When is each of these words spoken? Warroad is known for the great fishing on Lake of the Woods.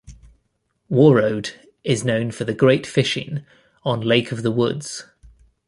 Warroad 0.89 1.51
is 1.83 2.03
known 2.03 2.31
for 2.31 2.43
the 2.43 2.55
great 2.55 2.87
fishing 2.87 3.45
on 3.83 4.01
Lake 4.01 4.31
of 4.31 4.41
the 4.41 4.49
Woods. 4.49 5.03